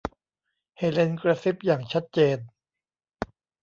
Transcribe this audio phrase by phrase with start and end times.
[0.77, 2.37] เฮเลนกระซิบอย่างชัดเจน